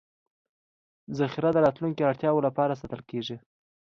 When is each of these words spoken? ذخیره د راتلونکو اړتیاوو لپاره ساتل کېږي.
ذخیره 1.17 1.49
د 1.53 1.57
راتلونکو 1.65 2.07
اړتیاوو 2.09 2.45
لپاره 2.47 2.77
ساتل 2.81 3.01
کېږي. 3.09 3.37